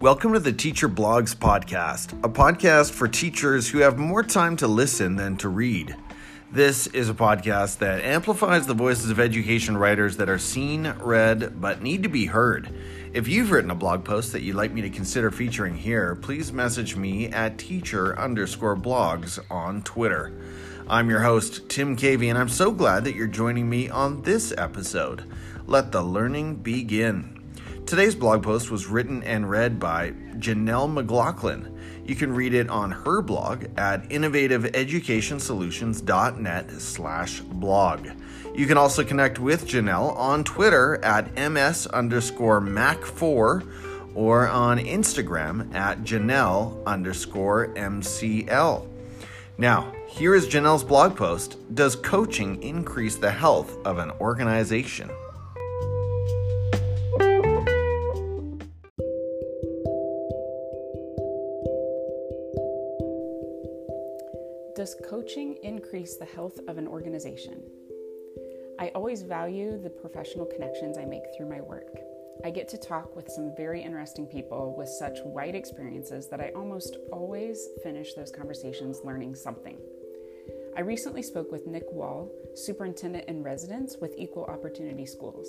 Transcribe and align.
Welcome 0.00 0.32
to 0.34 0.38
the 0.38 0.52
Teacher 0.52 0.88
Blogs 0.88 1.34
Podcast, 1.34 2.12
a 2.22 2.28
podcast 2.28 2.92
for 2.92 3.08
teachers 3.08 3.68
who 3.68 3.78
have 3.78 3.98
more 3.98 4.22
time 4.22 4.56
to 4.58 4.68
listen 4.68 5.16
than 5.16 5.36
to 5.38 5.48
read. 5.48 5.96
This 6.52 6.86
is 6.86 7.10
a 7.10 7.14
podcast 7.14 7.78
that 7.78 8.04
amplifies 8.04 8.68
the 8.68 8.74
voices 8.74 9.10
of 9.10 9.18
education 9.18 9.76
writers 9.76 10.16
that 10.18 10.28
are 10.28 10.38
seen, 10.38 10.94
read, 11.00 11.60
but 11.60 11.82
need 11.82 12.04
to 12.04 12.08
be 12.08 12.26
heard. 12.26 12.72
If 13.12 13.26
you've 13.26 13.50
written 13.50 13.72
a 13.72 13.74
blog 13.74 14.04
post 14.04 14.30
that 14.30 14.42
you'd 14.42 14.54
like 14.54 14.70
me 14.72 14.82
to 14.82 14.90
consider 14.90 15.32
featuring 15.32 15.74
here, 15.74 16.14
please 16.14 16.52
message 16.52 16.94
me 16.94 17.26
at 17.26 17.58
teacher 17.58 18.16
underscore 18.16 18.76
blogs 18.76 19.40
on 19.50 19.82
Twitter. 19.82 20.32
I'm 20.86 21.10
your 21.10 21.22
host, 21.22 21.68
Tim 21.68 21.96
Cavey, 21.96 22.28
and 22.28 22.38
I'm 22.38 22.48
so 22.48 22.70
glad 22.70 23.02
that 23.02 23.16
you're 23.16 23.26
joining 23.26 23.68
me 23.68 23.88
on 23.88 24.22
this 24.22 24.54
episode. 24.56 25.24
Let 25.66 25.90
the 25.90 26.02
learning 26.02 26.62
begin. 26.62 27.37
Today's 27.88 28.14
blog 28.14 28.42
post 28.42 28.70
was 28.70 28.86
written 28.86 29.22
and 29.22 29.48
read 29.48 29.80
by 29.80 30.10
Janelle 30.36 30.92
McLaughlin. 30.92 31.74
You 32.04 32.14
can 32.16 32.34
read 32.34 32.52
it 32.52 32.68
on 32.68 32.90
her 32.90 33.22
blog 33.22 33.64
at 33.78 34.06
innovativeeducationsolutions.net 34.10 36.70
slash 36.82 37.40
blog. 37.40 38.08
You 38.54 38.66
can 38.66 38.76
also 38.76 39.02
connect 39.02 39.38
with 39.38 39.66
Janelle 39.66 40.14
on 40.18 40.44
Twitter 40.44 41.02
at 41.02 41.34
ms 41.50 41.86
underscore 41.86 42.60
mac4 42.60 43.66
or 44.14 44.48
on 44.48 44.78
Instagram 44.78 45.74
at 45.74 46.02
Janelle 46.02 46.84
underscore 46.84 47.68
MCL. 47.68 48.86
Now, 49.56 49.94
here 50.06 50.34
is 50.34 50.46
Janelle's 50.46 50.84
blog 50.84 51.16
post 51.16 51.56
Does 51.74 51.96
coaching 51.96 52.62
increase 52.62 53.16
the 53.16 53.30
health 53.30 53.78
of 53.86 53.96
an 53.96 54.10
organization? 54.20 55.08
Does 64.78 64.94
coaching 65.10 65.56
increase 65.64 66.14
the 66.14 66.24
health 66.24 66.60
of 66.68 66.78
an 66.78 66.86
organization? 66.86 67.64
I 68.78 68.92
always 68.94 69.22
value 69.22 69.76
the 69.76 69.90
professional 69.90 70.46
connections 70.46 70.96
I 70.96 71.04
make 71.04 71.24
through 71.36 71.48
my 71.48 71.60
work. 71.60 71.98
I 72.44 72.50
get 72.50 72.68
to 72.68 72.78
talk 72.78 73.16
with 73.16 73.28
some 73.28 73.56
very 73.56 73.82
interesting 73.82 74.24
people 74.26 74.76
with 74.78 74.88
such 74.88 75.18
wide 75.24 75.56
experiences 75.56 76.28
that 76.28 76.40
I 76.40 76.52
almost 76.54 76.96
always 77.12 77.70
finish 77.82 78.14
those 78.14 78.30
conversations 78.30 79.00
learning 79.02 79.34
something. 79.34 79.78
I 80.76 80.82
recently 80.82 81.24
spoke 81.24 81.50
with 81.50 81.66
Nick 81.66 81.90
Wall, 81.90 82.30
superintendent 82.54 83.28
in 83.28 83.42
residence 83.42 83.96
with 84.00 84.14
Equal 84.16 84.44
Opportunity 84.44 85.06
Schools. 85.06 85.48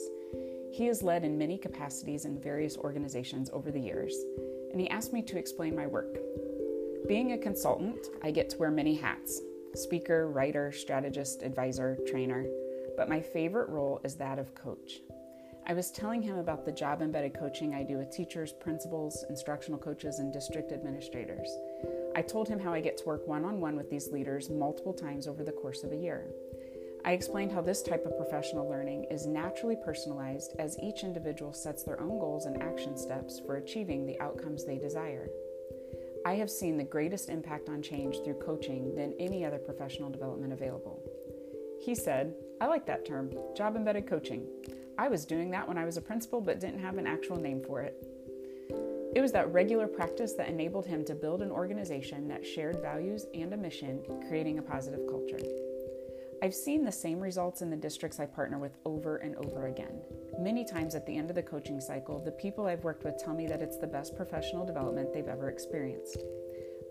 He 0.73 0.87
has 0.87 1.03
led 1.03 1.23
in 1.23 1.37
many 1.37 1.59
capacities 1.59 2.25
in 2.25 2.41
various 2.41 2.77
organizations 2.77 3.51
over 3.53 3.69
the 3.69 3.79
years, 3.79 4.15
and 4.71 4.81
he 4.81 4.89
asked 4.89 5.13
me 5.13 5.21
to 5.21 5.37
explain 5.37 5.75
my 5.75 5.85
work. 5.85 6.17
Being 7.07 7.31
a 7.31 7.37
consultant, 7.37 8.07
I 8.23 8.31
get 8.31 8.49
to 8.51 8.57
wear 8.57 8.71
many 8.71 8.95
hats 8.95 9.41
speaker, 9.75 10.29
writer, 10.29 10.71
strategist, 10.71 11.43
advisor, 11.43 11.97
trainer, 12.07 12.45
but 12.97 13.07
my 13.07 13.21
favorite 13.21 13.69
role 13.69 14.01
is 14.03 14.15
that 14.15 14.39
of 14.39 14.55
coach. 14.55 15.01
I 15.67 15.73
was 15.73 15.91
telling 15.91 16.21
him 16.21 16.37
about 16.37 16.65
the 16.65 16.71
job 16.71 17.01
embedded 17.01 17.35
coaching 17.35 17.75
I 17.75 17.83
do 17.83 17.97
with 17.97 18.11
teachers, 18.11 18.51
principals, 18.51 19.23
instructional 19.29 19.79
coaches, 19.79 20.17
and 20.19 20.33
district 20.33 20.71
administrators. 20.71 21.49
I 22.15 22.23
told 22.23 22.47
him 22.47 22.59
how 22.59 22.73
I 22.73 22.81
get 22.81 22.97
to 22.97 23.05
work 23.05 23.27
one 23.27 23.45
on 23.45 23.61
one 23.61 23.75
with 23.75 23.89
these 23.89 24.11
leaders 24.11 24.49
multiple 24.49 24.93
times 24.93 25.27
over 25.27 25.43
the 25.43 25.51
course 25.51 25.83
of 25.83 25.91
a 25.91 25.97
year. 25.97 26.25
I 27.05 27.13
explained 27.13 27.51
how 27.51 27.61
this 27.61 27.81
type 27.81 28.05
of 28.05 28.17
professional 28.17 28.67
learning 28.67 29.05
is 29.05 29.25
naturally 29.25 29.77
personalized 29.85 30.55
as 30.59 30.77
each 30.79 31.03
individual 31.03 31.53
sets 31.53 31.83
their 31.83 32.01
own 32.01 32.19
goals 32.19 32.45
and 32.45 32.61
action 32.61 32.97
steps 32.97 33.39
for 33.39 33.55
achieving 33.55 34.05
the 34.05 34.19
outcomes 34.19 34.65
they 34.65 34.77
desire. 34.77 35.29
I 36.25 36.33
have 36.35 36.49
seen 36.51 36.77
the 36.77 36.83
greatest 36.83 37.29
impact 37.29 37.69
on 37.69 37.81
change 37.81 38.17
through 38.23 38.35
coaching 38.35 38.93
than 38.93 39.13
any 39.19 39.45
other 39.45 39.57
professional 39.57 40.09
development 40.09 40.51
available. 40.51 41.01
He 41.81 41.95
said, 41.95 42.35
I 42.59 42.67
like 42.67 42.85
that 42.87 43.05
term, 43.05 43.31
job 43.55 43.75
embedded 43.75 44.05
coaching. 44.05 44.45
I 44.97 45.07
was 45.07 45.25
doing 45.25 45.49
that 45.51 45.67
when 45.67 45.77
I 45.77 45.85
was 45.85 45.95
a 45.95 46.01
principal 46.01 46.41
but 46.41 46.59
didn't 46.59 46.81
have 46.81 46.97
an 46.97 47.07
actual 47.07 47.37
name 47.37 47.63
for 47.63 47.81
it. 47.81 47.95
It 49.15 49.21
was 49.21 49.31
that 49.31 49.51
regular 49.53 49.87
practice 49.87 50.33
that 50.33 50.49
enabled 50.49 50.85
him 50.85 51.05
to 51.05 51.15
build 51.15 51.41
an 51.41 51.51
organization 51.51 52.27
that 52.27 52.45
shared 52.45 52.81
values 52.81 53.25
and 53.33 53.53
a 53.53 53.57
mission, 53.57 54.03
creating 54.27 54.59
a 54.59 54.61
positive 54.61 55.07
culture. 55.09 55.39
I've 56.41 56.55
seen 56.55 56.85
the 56.85 56.91
same 56.91 57.19
results 57.19 57.61
in 57.61 57.69
the 57.69 57.75
districts 57.75 58.17
I 58.17 58.25
partner 58.25 58.57
with 58.57 58.77
over 58.85 59.17
and 59.17 59.35
over 59.35 59.67
again. 59.67 60.01
Many 60.39 60.63
times 60.63 60.95
at 60.95 61.05
the 61.05 61.17
end 61.17 61.29
of 61.29 61.35
the 61.35 61.43
coaching 61.43 61.81
cycle, 61.81 62.17
the 62.23 62.31
people 62.31 62.65
I've 62.65 62.85
worked 62.85 63.03
with 63.03 63.17
tell 63.17 63.33
me 63.33 63.45
that 63.47 63.61
it's 63.61 63.77
the 63.77 63.87
best 63.87 64.15
professional 64.15 64.65
development 64.65 65.11
they've 65.13 65.27
ever 65.27 65.49
experienced. 65.49 66.23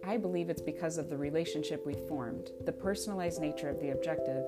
I 0.04 0.18
believe 0.18 0.50
it's 0.50 0.60
because 0.60 0.98
of 0.98 1.08
the 1.08 1.16
relationship 1.16 1.86
we've 1.86 2.06
formed, 2.08 2.50
the 2.66 2.72
personalized 2.72 3.40
nature 3.40 3.70
of 3.70 3.80
the 3.80 3.90
objective, 3.90 4.44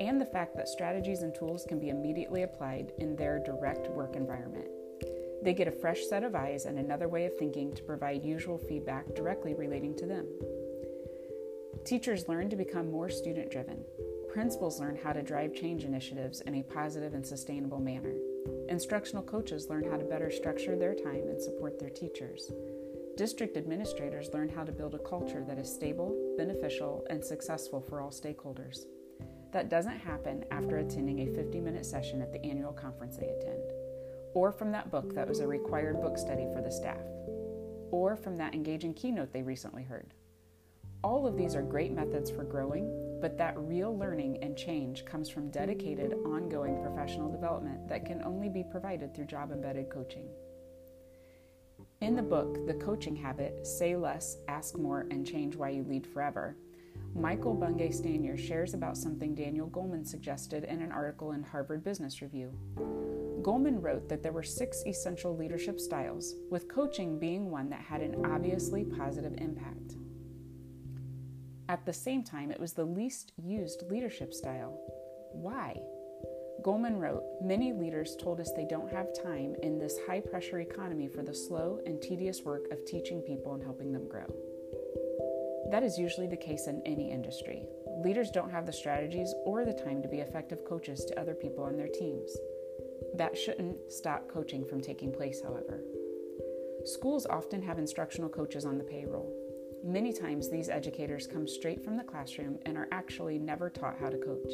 and 0.00 0.20
the 0.20 0.26
fact 0.26 0.54
that 0.56 0.68
strategies 0.68 1.22
and 1.22 1.34
tools 1.34 1.64
can 1.66 1.80
be 1.80 1.88
immediately 1.88 2.42
applied 2.42 2.92
in 2.98 3.16
their 3.16 3.38
direct 3.42 3.88
work 3.88 4.16
environment. 4.16 4.68
They 5.42 5.54
get 5.54 5.66
a 5.66 5.72
fresh 5.72 6.04
set 6.04 6.24
of 6.24 6.34
eyes 6.34 6.66
and 6.66 6.78
another 6.78 7.08
way 7.08 7.24
of 7.24 7.36
thinking 7.38 7.74
to 7.74 7.82
provide 7.82 8.22
usual 8.22 8.58
feedback 8.58 9.14
directly 9.14 9.54
relating 9.54 9.96
to 9.96 10.06
them. 10.06 10.26
Teachers 11.84 12.28
learn 12.28 12.48
to 12.50 12.56
become 12.56 12.90
more 12.90 13.10
student 13.10 13.50
driven, 13.50 13.82
Principals 14.32 14.80
learn 14.80 14.96
how 14.96 15.12
to 15.12 15.22
drive 15.22 15.54
change 15.54 15.84
initiatives 15.84 16.40
in 16.40 16.54
a 16.54 16.62
positive 16.62 17.12
and 17.12 17.26
sustainable 17.26 17.78
manner. 17.78 18.14
Instructional 18.70 19.22
coaches 19.22 19.68
learn 19.68 19.84
how 19.84 19.98
to 19.98 20.06
better 20.06 20.30
structure 20.30 20.74
their 20.74 20.94
time 20.94 21.28
and 21.28 21.38
support 21.38 21.78
their 21.78 21.90
teachers. 21.90 22.50
District 23.18 23.58
administrators 23.58 24.30
learn 24.32 24.48
how 24.48 24.64
to 24.64 24.72
build 24.72 24.94
a 24.94 24.98
culture 25.00 25.44
that 25.46 25.58
is 25.58 25.70
stable, 25.70 26.16
beneficial, 26.38 27.04
and 27.10 27.22
successful 27.22 27.82
for 27.82 28.00
all 28.00 28.08
stakeholders. 28.08 28.86
That 29.52 29.68
doesn't 29.68 29.98
happen 29.98 30.46
after 30.50 30.78
attending 30.78 31.20
a 31.20 31.34
50 31.34 31.60
minute 31.60 31.84
session 31.84 32.22
at 32.22 32.32
the 32.32 32.42
annual 32.42 32.72
conference 32.72 33.18
they 33.18 33.28
attend, 33.28 33.70
or 34.32 34.50
from 34.50 34.72
that 34.72 34.90
book 34.90 35.14
that 35.14 35.28
was 35.28 35.40
a 35.40 35.46
required 35.46 36.00
book 36.00 36.16
study 36.16 36.46
for 36.54 36.62
the 36.62 36.72
staff, 36.72 37.04
or 37.90 38.16
from 38.16 38.38
that 38.38 38.54
engaging 38.54 38.94
keynote 38.94 39.30
they 39.34 39.42
recently 39.42 39.82
heard. 39.82 40.14
All 41.04 41.26
of 41.26 41.36
these 41.36 41.56
are 41.56 41.62
great 41.62 41.92
methods 41.92 42.30
for 42.30 42.44
growing, 42.44 43.18
but 43.20 43.36
that 43.36 43.58
real 43.58 43.96
learning 43.98 44.42
and 44.42 44.56
change 44.56 45.04
comes 45.04 45.28
from 45.28 45.50
dedicated, 45.50 46.14
ongoing 46.24 46.80
professional 46.80 47.30
development 47.30 47.88
that 47.88 48.06
can 48.06 48.22
only 48.22 48.48
be 48.48 48.64
provided 48.70 49.14
through 49.14 49.26
job 49.26 49.50
embedded 49.50 49.90
coaching. 49.90 50.28
In 52.00 52.14
the 52.14 52.22
book, 52.22 52.66
The 52.66 52.74
Coaching 52.74 53.16
Habit 53.16 53.66
Say 53.66 53.96
Less, 53.96 54.36
Ask 54.46 54.78
More, 54.78 55.06
and 55.10 55.26
Change 55.26 55.56
Why 55.56 55.70
You 55.70 55.84
Lead 55.84 56.06
Forever, 56.06 56.56
Michael 57.14 57.54
Bungay 57.54 57.90
Stanier 57.90 58.38
shares 58.38 58.74
about 58.74 58.96
something 58.96 59.34
Daniel 59.34 59.68
Goleman 59.68 60.06
suggested 60.06 60.64
in 60.64 60.80
an 60.80 60.92
article 60.92 61.32
in 61.32 61.42
Harvard 61.42 61.84
Business 61.84 62.22
Review. 62.22 62.52
Goleman 63.42 63.82
wrote 63.82 64.08
that 64.08 64.22
there 64.22 64.32
were 64.32 64.42
six 64.42 64.82
essential 64.86 65.36
leadership 65.36 65.80
styles, 65.80 66.34
with 66.50 66.68
coaching 66.68 67.18
being 67.18 67.50
one 67.50 67.68
that 67.70 67.80
had 67.80 68.02
an 68.02 68.24
obviously 68.24 68.84
positive 68.84 69.34
impact. 69.38 69.96
At 71.72 71.86
the 71.86 71.92
same 71.94 72.22
time, 72.22 72.50
it 72.50 72.60
was 72.60 72.74
the 72.74 72.84
least 72.84 73.32
used 73.42 73.84
leadership 73.88 74.34
style. 74.34 74.78
Why? 75.32 75.80
Goleman 76.60 77.00
wrote 77.00 77.22
Many 77.40 77.72
leaders 77.72 78.14
told 78.14 78.40
us 78.40 78.52
they 78.52 78.66
don't 78.66 78.92
have 78.92 79.18
time 79.24 79.54
in 79.62 79.78
this 79.78 79.98
high 80.06 80.20
pressure 80.20 80.60
economy 80.60 81.08
for 81.08 81.22
the 81.22 81.32
slow 81.32 81.80
and 81.86 82.02
tedious 82.02 82.42
work 82.42 82.70
of 82.70 82.84
teaching 82.84 83.22
people 83.22 83.54
and 83.54 83.62
helping 83.62 83.90
them 83.90 84.06
grow. 84.06 84.26
That 85.70 85.82
is 85.82 85.96
usually 85.96 86.26
the 86.26 86.36
case 86.36 86.66
in 86.66 86.82
any 86.84 87.10
industry. 87.10 87.64
Leaders 88.04 88.30
don't 88.30 88.50
have 88.50 88.66
the 88.66 88.72
strategies 88.74 89.32
or 89.46 89.64
the 89.64 89.72
time 89.72 90.02
to 90.02 90.08
be 90.08 90.18
effective 90.18 90.66
coaches 90.68 91.06
to 91.06 91.18
other 91.18 91.34
people 91.34 91.64
on 91.64 91.78
their 91.78 91.88
teams. 91.88 92.36
That 93.14 93.34
shouldn't 93.34 93.90
stop 93.90 94.28
coaching 94.28 94.66
from 94.66 94.82
taking 94.82 95.10
place, 95.10 95.40
however. 95.42 95.80
Schools 96.84 97.24
often 97.24 97.62
have 97.62 97.78
instructional 97.78 98.28
coaches 98.28 98.66
on 98.66 98.76
the 98.76 98.84
payroll. 98.84 99.41
Many 99.84 100.12
times, 100.12 100.48
these 100.48 100.68
educators 100.68 101.26
come 101.26 101.48
straight 101.48 101.84
from 101.84 101.96
the 101.96 102.04
classroom 102.04 102.58
and 102.66 102.76
are 102.76 102.88
actually 102.92 103.38
never 103.38 103.68
taught 103.68 103.98
how 103.98 104.10
to 104.10 104.16
coach. 104.16 104.52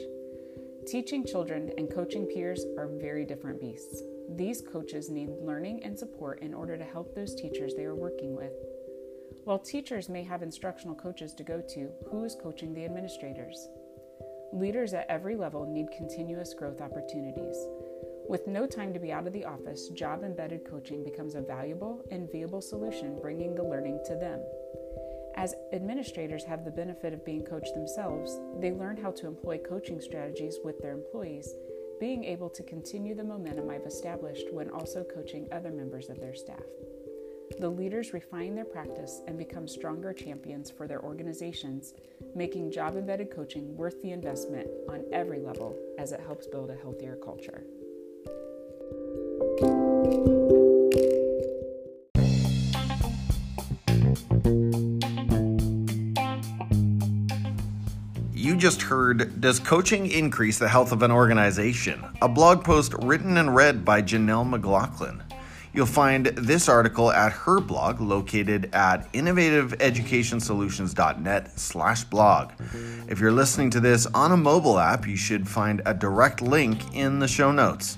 Teaching 0.87 1.27
children 1.27 1.71
and 1.77 1.93
coaching 1.93 2.25
peers 2.27 2.65
are 2.79 2.89
very 2.99 3.27
different 3.27 3.61
beasts. 3.61 4.03
These 4.37 4.63
coaches 4.63 5.11
need 5.11 5.29
learning 5.41 5.85
and 5.85 5.99
support 5.99 6.41
in 6.41 6.55
order 6.55 6.79
to 6.79 6.85
help 6.85 7.15
those 7.15 7.35
teachers 7.35 7.75
they 7.75 7.85
are 7.85 7.95
working 7.95 8.35
with. 8.35 8.53
While 9.45 9.59
teachers 9.59 10.09
may 10.09 10.23
have 10.25 10.43
instructional 10.43 10.95
coaches 10.95 11.35
to 11.35 11.45
go 11.45 11.61
to, 11.75 11.91
who 12.11 12.25
is 12.25 12.37
coaching 12.43 12.73
the 12.73 12.87
administrators? 12.87 13.69
Leaders 14.55 14.95
at 14.95 15.11
every 15.11 15.37
level 15.37 15.67
need 15.67 15.89
continuous 15.95 16.55
growth 16.55 16.81
opportunities. 16.81 17.57
With 18.29 18.47
no 18.47 18.67
time 18.67 18.95
to 18.95 18.99
be 18.99 19.13
out 19.13 19.27
of 19.27 19.33
the 19.35 19.45
office, 19.45 19.89
job 19.89 20.23
embedded 20.23 20.65
coaching 20.65 21.05
becomes 21.05 21.35
a 21.35 21.43
valuable 21.43 22.03
and 22.11 22.31
viable 22.33 22.63
solution, 22.63 23.19
bringing 23.21 23.55
the 23.55 23.63
learning 23.63 24.01
to 24.07 24.17
them. 24.17 24.41
As 25.39 25.55
administrators 25.73 26.43
have 26.47 26.65
the 26.65 26.71
benefit 26.73 27.15
of 27.15 27.25
being 27.25 27.45
coached 27.45 27.73
themselves, 27.73 28.41
they 28.59 28.73
learn 28.73 28.97
how 28.97 29.13
to 29.13 29.29
employ 29.29 29.59
coaching 29.59 30.01
strategies 30.01 30.59
with 30.65 30.81
their 30.81 30.91
employees, 30.91 31.55
being 32.01 32.25
able 32.25 32.51
to 32.51 32.65
continue 32.65 33.15
the 33.15 33.23
momentum 33.23 33.71
I've 33.71 33.87
established 33.87 34.53
when 34.53 34.69
also 34.69 35.05
coaching 35.05 35.47
other 35.53 35.71
members 35.71 36.09
of 36.11 36.19
their 36.19 36.35
staff. 36.35 36.65
the 37.61 37.69
leaders 37.69 38.13
refine 38.13 38.57
their 38.57 38.65
practice 38.65 39.23
and 39.29 39.39
become 39.39 39.69
stronger 39.69 40.13
champions 40.13 40.73
for 40.73 40.89
their 40.89 41.03
organizations, 41.05 41.95
making 42.35 42.73
job 42.73 42.97
embedded 42.97 43.31
coaching 43.31 43.77
worth 43.77 44.03
the 44.03 44.11
investment 44.11 44.69
on 44.89 45.05
every 45.13 45.39
level 45.39 45.79
as 45.99 46.11
it 46.11 46.21
helps 46.21 46.49
build 46.49 46.69
a 46.71 46.77
healthier 46.77 47.17
culture. 47.25 47.63
Just 58.59 58.83
heard 58.83 59.41
Does 59.41 59.59
Coaching 59.61 60.11
Increase 60.11 60.59
the 60.59 60.69
Health 60.69 60.91
of 60.91 61.03
an 61.03 61.13
Organization? 61.13 62.05
A 62.21 62.29
blog 62.29 62.65
post 62.65 62.93
written 63.03 63.37
and 63.37 63.55
read 63.55 63.85
by 63.85 64.03
Janelle 64.03 64.49
McLaughlin. 64.49 65.23
You'll 65.73 65.87
find 65.87 66.27
this 66.27 66.69
article 66.69 67.13
at 67.13 67.31
her 67.33 67.61
blog 67.61 68.01
located 68.01 68.75
at 68.75 69.13
innovativeeducationsolutions.net 69.13 71.61
slash 71.61 72.03
blog. 72.05 72.51
If 73.09 73.21
you're 73.21 73.31
listening 73.31 73.71
to 73.71 73.79
this 73.81 74.07
on 74.07 74.33
a 74.33 74.37
mobile 74.37 74.81
app, 74.81 75.07
you 75.07 75.17
should 75.17 75.49
find 75.49 75.81
a 75.87 75.95
direct 75.95 76.43
link 76.43 76.81
in 76.95 77.21
the 77.21 77.29
show 77.29 77.53
notes. 77.53 77.97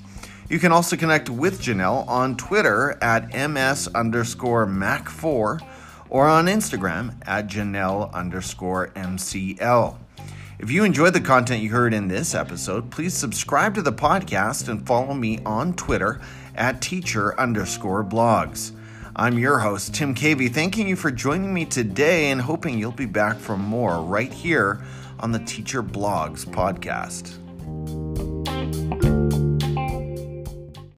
You 0.51 0.59
can 0.59 0.73
also 0.73 0.97
connect 0.97 1.31
with 1.31 1.63
Janelle 1.63 2.07
on 2.07 2.37
Twitter 2.37 2.99
at 3.01 3.33
ms 3.51 3.89
underscore 3.95 4.67
mac4 4.67 5.61
or 6.11 6.29
on 6.29 6.47
Instagram 6.47 7.15
at 7.27 7.47
Janelle 7.47 8.13
underscore 8.13 8.89
MCL. 8.89 9.97
If 10.61 10.71
you 10.71 10.85
enjoyed 10.85 11.15
the 11.15 11.23
content 11.23 11.63
you 11.63 11.71
heard 11.71 11.95
in 11.95 12.07
this 12.07 12.35
episode, 12.35 12.91
please 12.91 13.15
subscribe 13.15 13.75
to 13.77 13.83
the 13.83 13.95
podcast 13.95 14.69
and 14.69 14.87
follow 14.87 15.15
me 15.15 15.39
on 15.47 15.73
Twitter 15.73 16.21
at 16.55 16.83
teacher 16.83 17.39
underscore 17.41 18.05
blogs. 18.05 18.73
I'm 19.17 19.39
your 19.39 19.61
host, 19.61 19.95
Tim 19.95 20.15
Cavey, 20.15 20.53
thanking 20.53 20.87
you 20.87 20.97
for 20.97 21.11
joining 21.11 21.55
me 21.55 21.65
today 21.65 22.31
and 22.31 22.43
hoping 22.43 22.79
you'll 22.79 22.93
be 22.93 23.07
back 23.07 23.39
for 23.39 23.57
more 23.57 24.03
right 24.03 24.31
here 24.31 24.85
on 25.19 25.33
the 25.33 25.39
Teacher 25.39 25.83
Blogs 25.83 26.45
podcast. 26.45 27.39